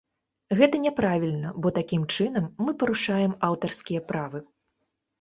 [0.61, 4.47] Гэта няправільна, бо такім чынам мы парушаем аўтарскія правы.